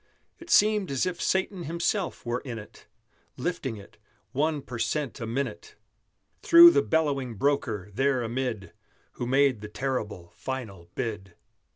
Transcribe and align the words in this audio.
It 0.39 0.49
seemed 0.49 0.89
as 0.89 1.05
if 1.05 1.21
Satan 1.21 1.65
himself 1.65 2.25
were 2.25 2.39
in 2.39 2.57
it: 2.57 2.87
Lifting 3.37 3.77
it 3.77 3.97
one 4.31 4.63
per 4.63 4.79
cent 4.79 5.19
a 5.19 5.27
minute 5.27 5.75
Through 6.41 6.71
the 6.71 6.81
bellowing 6.81 7.35
broker, 7.35 7.91
there 7.93 8.23
amid, 8.23 8.73
Who 9.11 9.27
made 9.27 9.61
the 9.61 9.67
terrible, 9.69 10.31
final 10.35 10.89
bid! 10.95 11.35